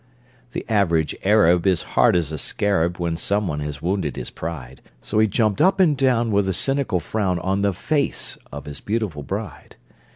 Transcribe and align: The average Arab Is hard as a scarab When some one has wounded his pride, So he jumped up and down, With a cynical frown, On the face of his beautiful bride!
The 0.53 0.65
average 0.67 1.15
Arab 1.23 1.67
Is 1.67 1.83
hard 1.93 2.15
as 2.15 2.31
a 2.31 2.39
scarab 2.39 2.97
When 2.97 3.15
some 3.15 3.47
one 3.47 3.59
has 3.59 3.83
wounded 3.83 4.15
his 4.15 4.31
pride, 4.31 4.81
So 4.99 5.19
he 5.19 5.27
jumped 5.27 5.61
up 5.61 5.79
and 5.79 5.95
down, 5.95 6.31
With 6.31 6.49
a 6.49 6.53
cynical 6.53 6.99
frown, 6.99 7.37
On 7.37 7.61
the 7.61 7.71
face 7.71 8.35
of 8.51 8.65
his 8.65 8.79
beautiful 8.81 9.21
bride! 9.21 9.75